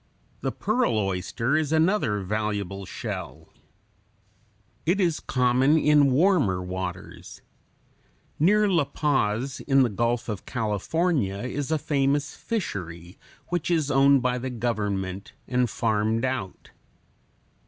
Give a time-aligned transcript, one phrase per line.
[0.39, 3.49] The pearl oyster is another valuable shell
[4.83, 4.97] (Fig.
[4.97, 4.97] 85).
[4.97, 7.43] It is common in warmer waters.
[8.39, 13.19] Near La Paz in the Gulf of California is a famous fishery,
[13.49, 16.71] which is owned by the government and farmed out.